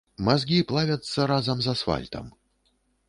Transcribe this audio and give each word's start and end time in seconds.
Мазгі 0.27 0.61
плавяцца 0.71 1.27
разам 1.33 1.57
з 1.67 1.75
асфальтам. 1.77 2.25